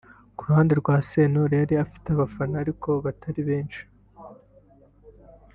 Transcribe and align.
Ku 0.37 0.41
ruhande 0.47 0.73
rwa 0.81 0.95
Sentore 1.09 1.53
yari 1.61 1.75
afite 1.83 2.07
abafana 2.11 2.55
ariko 2.63 2.89
batari 3.05 3.41
benshi 3.49 3.81